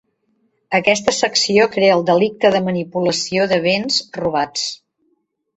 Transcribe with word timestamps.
Aquesta 0.77 1.13
secció 1.17 1.67
crea 1.75 1.99
el 1.99 2.01
delicte 2.09 2.53
de 2.57 2.63
manipulació 2.71 3.47
de 3.53 3.63
béns 3.67 4.03
robats. 4.21 4.69